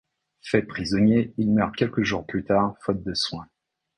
[0.41, 3.47] Fait prisonnier, il meurt quelques jours plus tard faute de soins.